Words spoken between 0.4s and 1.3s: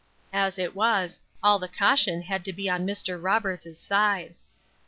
it was,